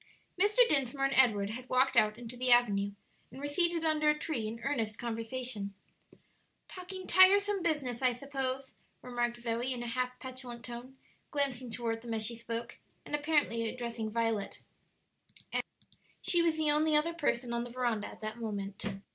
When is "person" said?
17.13-17.53